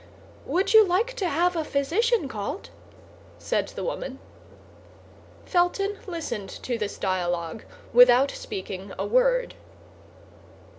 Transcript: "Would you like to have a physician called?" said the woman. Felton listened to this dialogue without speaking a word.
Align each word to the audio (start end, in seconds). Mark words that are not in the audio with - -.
"Would 0.47 0.73
you 0.73 0.83
like 0.83 1.13
to 1.17 1.29
have 1.29 1.55
a 1.55 1.63
physician 1.63 2.27
called?" 2.27 2.71
said 3.37 3.67
the 3.67 3.83
woman. 3.83 4.17
Felton 5.45 5.99
listened 6.07 6.49
to 6.49 6.79
this 6.79 6.97
dialogue 6.97 7.65
without 7.93 8.31
speaking 8.31 8.93
a 8.97 9.05
word. 9.05 9.53